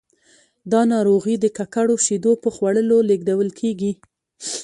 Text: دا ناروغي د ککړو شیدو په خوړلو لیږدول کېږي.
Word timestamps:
دا 0.71 0.81
ناروغي 0.93 1.35
د 1.39 1.45
ککړو 1.57 1.95
شیدو 2.05 2.31
په 2.43 2.49
خوړلو 2.55 2.97
لیږدول 3.09 3.49
کېږي. 3.59 3.91